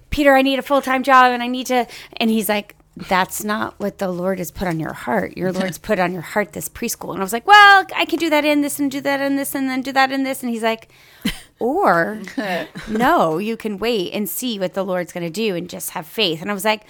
[0.09, 1.85] Peter, I need a full time job and I need to.
[2.17, 5.36] And he's like, that's not what the Lord has put on your heart.
[5.36, 7.12] Your Lord's put on your heart this preschool.
[7.12, 9.36] And I was like, well, I could do that in this and do that in
[9.36, 10.43] this and then do that in this.
[10.43, 10.91] And he's like,
[11.60, 12.21] or
[12.88, 16.06] no, you can wait and see what the Lord's going to do and just have
[16.06, 16.41] faith.
[16.41, 16.84] And I was like,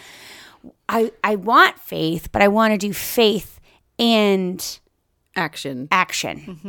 [0.89, 3.59] I, I want faith, but I want to do faith
[3.97, 4.79] and
[5.35, 5.87] Action.
[5.89, 6.59] action.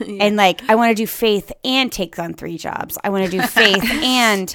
[0.20, 2.96] And like I want to do faith and take on three jobs.
[3.04, 4.52] I want to do faith and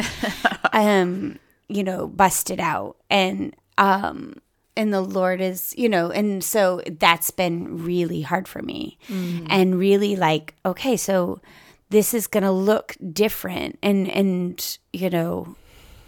[0.73, 4.35] um you know bust it out and um
[4.77, 8.97] and the Lord is, you know, and so that's been really hard for me.
[9.49, 11.39] And really like okay, so
[11.89, 15.55] this is going to look different and and you know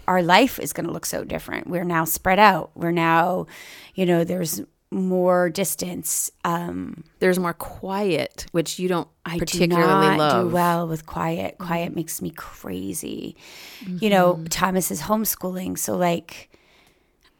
[0.06, 1.66] our life is going to look so different.
[1.68, 2.70] We're now spread out.
[2.74, 3.46] We're now,
[3.94, 6.30] you know, there's more distance.
[6.44, 10.46] Um, There's more quiet, which you don't I particularly do not love.
[10.48, 11.58] do well with quiet.
[11.58, 13.36] Quiet makes me crazy.
[13.86, 16.50] You know, Thomas is homeschooling, so like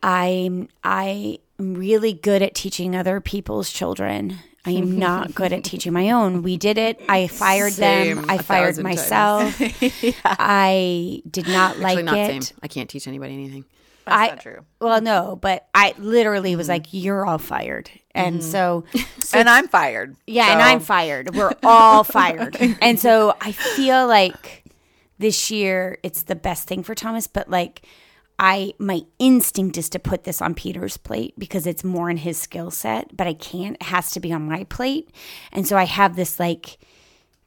[0.03, 4.39] I'm I'm really good at teaching other people's children.
[4.65, 6.43] I am not good at teaching my own.
[6.43, 7.01] We did it.
[7.09, 8.27] I fired Same, them.
[8.29, 9.61] I a fired thousand myself.
[10.25, 12.45] I did not like Actually, not it.
[12.45, 12.59] same.
[12.63, 13.65] I can't teach anybody anything.
[14.05, 14.65] That's I, not true.
[14.81, 16.75] Well, no, but I literally was mm-hmm.
[16.75, 18.51] like, "You're all fired," and mm-hmm.
[18.51, 18.85] so
[19.35, 20.17] and I'm fired.
[20.27, 21.35] yeah, and I'm fired.
[21.35, 22.57] We're all fired.
[22.81, 24.65] And so I feel like
[25.19, 27.83] this year it's the best thing for Thomas, but like
[28.39, 32.39] I my instinct is to put this on Peter's plate because it's more in his
[32.39, 33.77] skill set, but I can't.
[33.77, 35.11] It has to be on my plate.
[35.53, 36.79] And so I have this like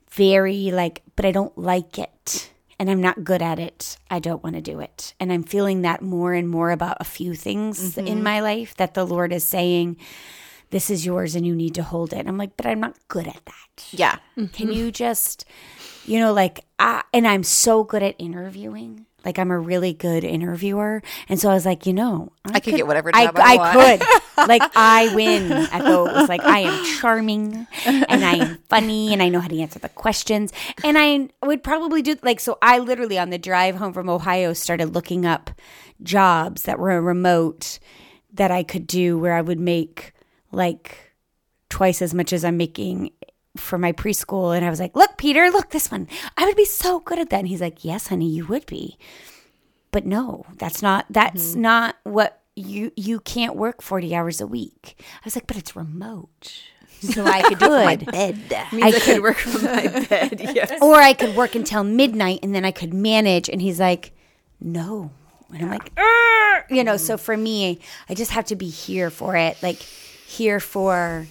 [0.10, 2.52] very like but I don't like it
[2.82, 3.98] and I'm not good at it.
[4.10, 5.14] I don't want to do it.
[5.20, 8.24] And I'm feeling that more and more about a few things in mm-hmm.
[8.24, 9.98] my life that the Lord is saying
[10.72, 12.26] this is yours and you need to hold it.
[12.26, 13.86] I'm like, but I'm not good at that.
[13.92, 14.18] Yeah.
[14.36, 14.72] Can mm-hmm.
[14.72, 15.46] you just,
[16.06, 19.06] you know, like, I, and I'm so good at interviewing.
[19.24, 21.04] Like, I'm a really good interviewer.
[21.30, 24.02] And so I was like, you know, I could get whatever I, job I want.
[24.02, 24.48] could.
[24.48, 26.28] like, I win at those.
[26.28, 29.90] Like, I am charming and I am funny and I know how to answer the
[29.90, 30.52] questions.
[30.84, 34.54] And I would probably do, like, so I literally on the drive home from Ohio
[34.54, 35.52] started looking up
[36.02, 37.80] jobs that were remote
[38.34, 40.14] that I could do where I would make
[40.52, 41.14] like
[41.70, 43.12] twice as much as I'm making
[43.58, 44.56] for my preschool.
[44.56, 46.08] And I was like, look, Peter, look, this one.
[46.38, 47.40] I would be so good at that.
[47.40, 48.98] And he's like, yes, honey, you would be.
[49.92, 51.62] But no, that's not, that's mm-hmm.
[51.62, 54.96] not what you, you can't work 40 hours a week.
[55.00, 56.62] I was like, but it's remote.
[57.02, 58.06] So I could do it.
[58.12, 58.40] Bed.
[58.74, 60.40] I could work from my bed.
[60.40, 60.82] Yes.
[60.82, 63.50] or I could work until midnight and then I could manage.
[63.50, 64.14] And he's like,
[64.60, 65.12] no.
[65.52, 69.10] And I'm like, "Arr!" you know, so for me, I just have to be here
[69.10, 69.62] for it.
[69.62, 69.82] Like,
[70.32, 71.28] here for,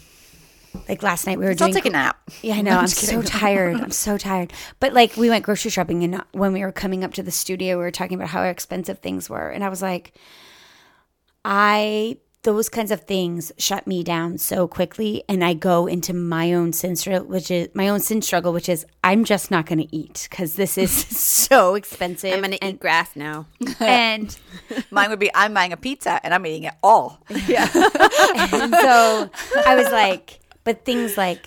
[0.88, 1.74] like last night we were I'll doing.
[1.74, 2.20] take a nap.
[2.42, 2.78] Yeah, I know.
[2.78, 3.80] I'm so tired.
[3.80, 4.52] I'm so tired.
[4.78, 7.76] But like, we went grocery shopping, and when we were coming up to the studio,
[7.76, 10.12] we were talking about how expensive things were, and I was like,
[11.44, 16.54] I those kinds of things shut me down so quickly, and I go into my
[16.54, 19.80] own sin struggle, which is my own sin struggle, which is I'm just not going
[19.80, 22.32] to eat because this is so expensive.
[22.32, 23.46] I'm going to eat grass now.
[23.80, 24.36] and
[24.90, 27.20] Mine would be I'm buying a pizza and I'm eating it all.
[27.28, 29.30] And so
[29.66, 31.46] I was like, but things like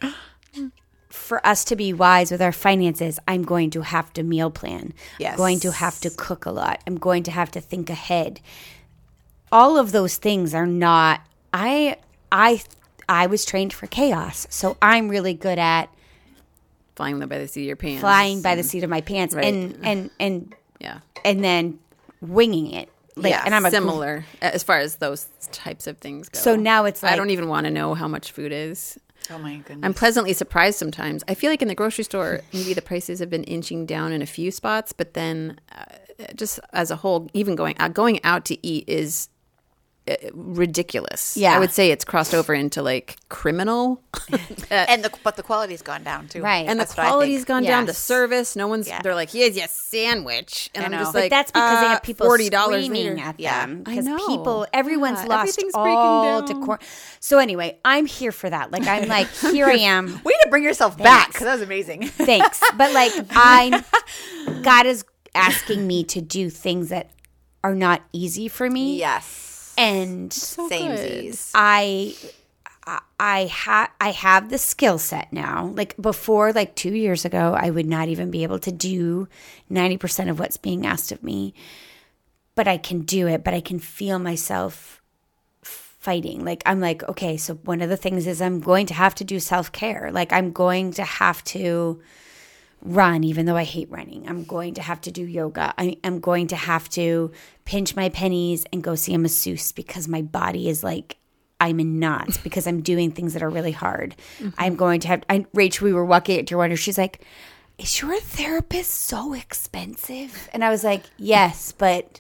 [1.10, 4.94] for us to be wise with our finances, I'm going to have to meal plan.
[5.20, 5.34] Yes.
[5.34, 6.82] I'm going to have to cook a lot.
[6.88, 8.40] I'm going to have to think ahead.
[9.52, 11.22] All of those things are not
[11.54, 11.98] I
[12.32, 12.64] I
[13.08, 14.48] I was trained for chaos.
[14.50, 15.90] So I'm really good at
[16.96, 18.02] Flying by the seat of your pants.
[18.02, 19.46] flying by the seat of my pants Right.
[19.46, 21.00] and and and Yeah.
[21.26, 21.80] and then
[22.22, 22.90] winging it.
[23.16, 26.40] Like, Yeah, and I'm a Similar as far as those types of things go.
[26.40, 28.98] So now it's like, I don't even want to know how much food is.
[29.30, 29.80] Oh my goodness.
[29.84, 31.24] I'm pleasantly surprised sometimes.
[31.28, 34.22] I feel like in the grocery store, maybe the prices have been inching down in
[34.22, 35.86] a few spots, but then uh,
[36.36, 39.33] just as a whole, even going out, going out to eat is uh,
[40.34, 41.38] ridiculous.
[41.38, 41.56] Yeah.
[41.56, 44.02] I would say it's crossed over into like criminal.
[44.70, 46.42] and the but the quality's gone down too.
[46.42, 46.66] Right.
[46.68, 47.48] and the That's what I quality's think.
[47.48, 47.86] gone down.
[47.86, 48.88] The service, no one's.
[48.88, 49.02] Yeah.
[49.02, 50.98] They're like, here's your sandwich, and I I'm know.
[51.00, 53.28] just But like, That's because they uh, have people forty dollars screaming later.
[53.28, 53.66] at Yeah.
[53.66, 53.84] them.
[53.86, 54.28] I Because know.
[54.28, 56.60] people, everyone's Yeah, lost everything's breaking all down.
[56.60, 56.80] decor.
[57.20, 58.72] So anyway, I'm here for that.
[58.72, 60.08] Like I'm like, here I am.
[60.24, 62.08] Way to bring yourself back because that was amazing.
[62.08, 63.84] Thanks, but like I,
[64.64, 67.10] God is asking me to do things that
[67.64, 69.00] are not easy for me.
[69.00, 69.43] yes.
[69.78, 71.52] And Samesies.
[71.54, 72.16] I
[73.20, 75.72] I have I have the skill set now.
[75.76, 79.28] Like before like 2 years ago, I would not even be able to do
[79.72, 81.54] 90% of what's being asked of me.
[82.56, 85.02] But I can do it, but I can feel myself
[85.64, 86.44] fighting.
[86.44, 89.24] Like I'm like, okay, so one of the things is I'm going to have to
[89.24, 90.12] do self-care.
[90.12, 92.02] Like I'm going to have to
[92.84, 94.28] run even though I hate running.
[94.28, 95.74] I'm going to have to do yoga.
[95.78, 97.32] I, I'm going to have to
[97.66, 101.18] pinch my pennies and go see a masseuse because my body is like
[101.60, 104.16] I'm in knots because I'm doing things that are really hard.
[104.40, 104.50] Mm-hmm.
[104.58, 105.86] I'm going to have I, Rachel.
[105.86, 106.76] We were walking at Deer Wonder.
[106.76, 107.22] She's like,
[107.78, 112.20] "Is your therapist so expensive?" And I was like, "Yes, but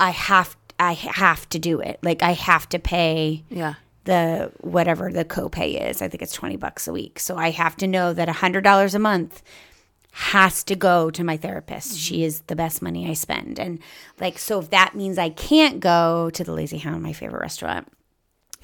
[0.00, 2.00] I have I have to do it.
[2.02, 3.74] Like I have to pay." Yeah.
[4.04, 6.00] the whatever the copay is.
[6.02, 7.20] I think it's 20 bucks a week.
[7.20, 9.42] So I have to know that $100 a month
[10.12, 11.98] has to go to my therapist.
[11.98, 12.24] She mm-hmm.
[12.24, 13.58] is the best money I spend.
[13.58, 13.78] And
[14.20, 17.88] like so if that means I can't go to the Lazy Hound, my favorite restaurant,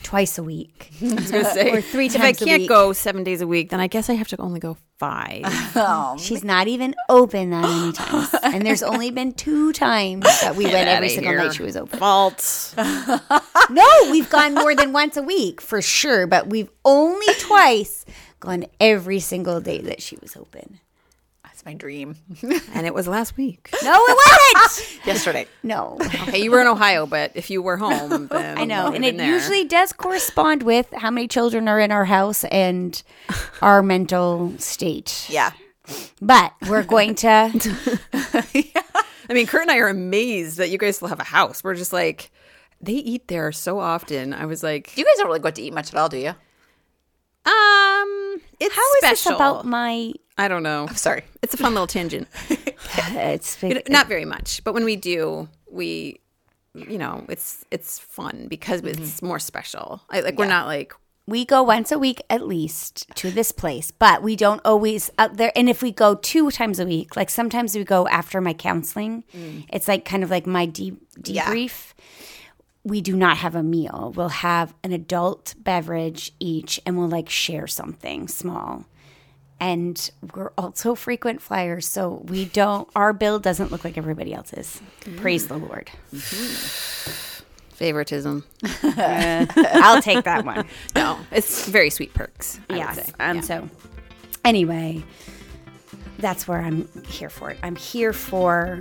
[0.02, 0.90] twice a week.
[1.02, 4.28] or three If I can't go seven days a week, then I guess I have
[4.28, 5.42] to only go five.
[5.76, 8.34] Oh, She's not even open that many times.
[8.44, 11.42] And there's only been two times that we went every single here.
[11.42, 11.98] night she was open.
[11.98, 12.74] Fault.
[13.70, 18.04] No, we've gone more than once a week for sure, but we've only twice
[18.38, 20.78] gone every single day that she was open.
[21.64, 22.16] That's my dream.
[22.74, 23.70] and it was last week.
[23.82, 24.18] No, it
[24.54, 24.98] wasn't.
[25.06, 25.46] Yesterday.
[25.62, 25.96] No.
[26.00, 28.92] Okay, you were in Ohio, but if you were home, then I know.
[28.92, 29.26] And it there.
[29.26, 33.02] usually does correspond with how many children are in our house and
[33.62, 35.26] our mental state.
[35.30, 35.52] Yeah.
[36.20, 37.28] But we're going to
[39.28, 41.64] I mean, Kurt and I are amazed that you guys still have a house.
[41.64, 42.30] We're just like,
[42.80, 44.34] they eat there so often.
[44.34, 46.18] I was like, You guys don't really go out to eat much at all, do
[46.18, 46.34] you?
[47.46, 49.32] um, it's How is special.
[49.32, 50.86] this about my I don't know.
[50.88, 51.22] I'm sorry.
[51.42, 52.28] It's a fun little tangent.
[52.48, 56.20] it's You know, not very much, but when we do, we,
[56.74, 59.02] you know, it's it's fun because mm-hmm.
[59.02, 60.02] it's more special.
[60.10, 60.92] I, like we're not like
[61.26, 65.36] we go once a week at least to this place, but we don't always out
[65.36, 65.52] there.
[65.56, 69.24] And if we go two times a week, like sometimes we go after my counseling,
[69.34, 69.64] mm.
[69.72, 71.46] it's like kind of like my de- Yeah.
[71.46, 71.92] debrief.
[72.82, 74.12] We do not have a meal.
[74.14, 78.84] We'll have an adult beverage each, and we'll like share something small.
[79.60, 82.88] And we're also frequent flyers, so we don't.
[82.94, 84.80] Our bill doesn't look like everybody else's.
[85.16, 85.90] Praise the Lord.
[87.74, 88.44] favoritism.
[88.82, 90.66] I'll take that one.
[90.94, 92.60] No, it's very sweet perks.
[92.70, 92.96] I yes.
[92.96, 93.12] say.
[93.20, 93.36] Um.
[93.36, 93.42] Yeah.
[93.42, 93.68] So,
[94.44, 95.02] anyway,
[96.18, 97.58] that's where I'm here for it.
[97.62, 98.80] I'm here for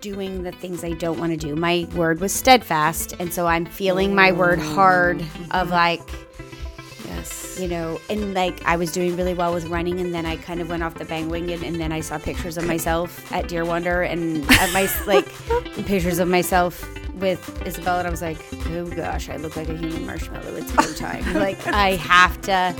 [0.00, 1.56] doing the things I don't want to do.
[1.56, 6.02] My word was steadfast, and so I'm feeling my word hard of like,
[7.06, 7.58] yes.
[7.60, 10.60] you know, and like I was doing really well with running, and then I kind
[10.60, 13.48] of went off the bang wing, and, and then I saw pictures of myself at
[13.48, 15.26] Deer Wonder, and at my like
[15.86, 16.84] pictures of myself
[17.14, 18.38] with Isabel, and I was like,
[18.68, 20.54] oh gosh, I look like a human marshmallow.
[20.56, 21.34] It's go time.
[21.34, 22.74] like I have to.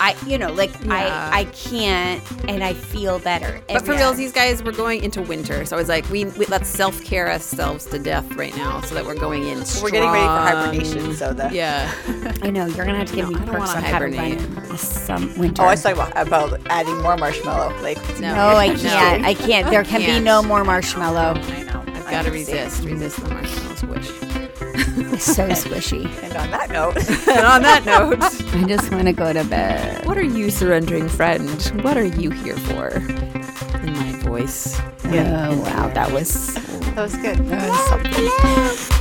[0.00, 1.30] I, you know, like Yeah.
[1.32, 3.60] I, I can't, and I feel better.
[3.68, 6.24] But for every- reals, these guys, we're going into winter, so I was like, we,
[6.24, 9.58] we let's self care ourselves to death right now, so that we're going in.
[9.82, 11.92] We're getting ready for hibernation, so that Yeah.
[12.42, 14.04] I know you're gonna have to give No, me I don't perks on how to
[14.06, 14.78] run hibernate.
[14.80, 15.62] some winter.
[15.62, 17.78] Oh, I was talking about, about adding more marshmallow.
[17.82, 18.34] Like No.
[18.34, 19.24] no, I can't.
[19.24, 19.68] I can't.
[19.70, 20.24] There can be Can't.
[20.24, 21.34] no more marshmallow.
[21.40, 21.84] I know.
[21.94, 23.69] I've got to resist, resist the marshmallow squish.
[23.69, 23.69] It's
[25.18, 26.06] so squishy.
[26.22, 26.96] And on that note,
[27.28, 28.22] and on that note,
[28.54, 30.06] I just want to go to bed.
[30.06, 31.60] what are you, surrendering friend?
[31.82, 32.88] What are you here for?
[32.88, 34.78] In my voice.
[35.04, 37.38] Oh wow, that was that was good.
[37.38, 38.96] That was something.